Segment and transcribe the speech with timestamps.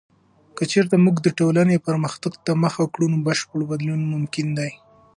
[0.55, 4.71] که چیرته موږ د ټولنې پرمختګ ته مخه وکړو، نو بشپړ بدلون ممکن دی.